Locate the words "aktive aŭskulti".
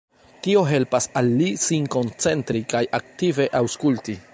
3.01-4.23